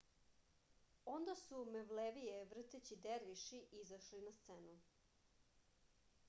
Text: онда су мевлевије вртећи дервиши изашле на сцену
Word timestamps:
онда 1.15 1.35
су 1.41 1.59
мевлевије 1.75 2.39
вртећи 2.55 2.97
дервиши 3.05 3.61
изашле 3.83 4.23
на 4.31 4.35
сцену 4.41 4.75